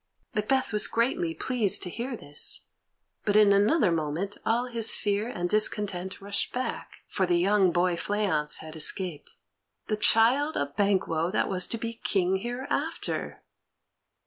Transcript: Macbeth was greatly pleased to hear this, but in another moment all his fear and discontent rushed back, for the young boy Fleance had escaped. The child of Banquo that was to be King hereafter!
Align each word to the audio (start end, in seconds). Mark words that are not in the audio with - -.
Macbeth 0.33 0.73
was 0.73 0.87
greatly 0.87 1.35
pleased 1.35 1.83
to 1.83 1.89
hear 1.91 2.17
this, 2.17 2.65
but 3.23 3.35
in 3.35 3.53
another 3.53 3.91
moment 3.91 4.35
all 4.43 4.65
his 4.65 4.95
fear 4.95 5.29
and 5.29 5.47
discontent 5.47 6.19
rushed 6.19 6.51
back, 6.51 7.01
for 7.05 7.27
the 7.27 7.37
young 7.37 7.71
boy 7.71 7.95
Fleance 7.95 8.57
had 8.61 8.75
escaped. 8.75 9.35
The 9.85 9.97
child 9.97 10.57
of 10.57 10.75
Banquo 10.75 11.29
that 11.29 11.47
was 11.49 11.67
to 11.67 11.77
be 11.77 11.93
King 12.03 12.37
hereafter! 12.37 13.43